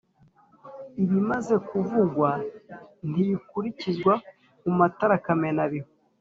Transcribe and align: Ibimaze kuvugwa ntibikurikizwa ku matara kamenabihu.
Ibimaze 1.03 1.55
kuvugwa 1.67 2.29
ntibikurikizwa 3.09 4.13
ku 4.59 4.67
matara 4.77 5.15
kamenabihu. 5.25 5.89